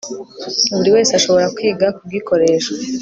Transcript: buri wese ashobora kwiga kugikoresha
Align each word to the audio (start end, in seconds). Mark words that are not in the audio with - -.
buri 0.75 0.89
wese 0.95 1.11
ashobora 1.19 1.45
kwiga 1.55 1.87
kugikoresha 1.97 2.71